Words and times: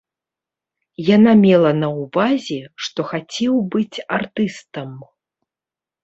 Яна 1.15 1.33
мела 1.41 1.71
на 1.81 1.89
ўвазе, 1.97 2.57
што 2.85 2.99
хацеў 3.11 3.53
быць 3.75 3.97
артыстам. 4.17 4.89